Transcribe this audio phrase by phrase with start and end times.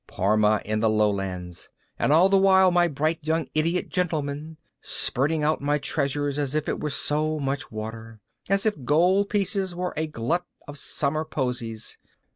[0.07, 1.69] Parma in the Lowlands!
[1.99, 6.67] And all the while my bright young idiot gentlemen spurting out my treasure as if
[6.67, 8.19] it were so much water,
[8.49, 11.99] as if gold pieces were a glut of summer posies.